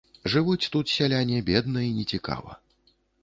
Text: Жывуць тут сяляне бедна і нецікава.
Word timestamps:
Жывуць 0.35 0.69
тут 0.75 0.93
сяляне 0.93 1.37
бедна 1.51 1.81
і 1.91 1.93
нецікава. 1.99 2.51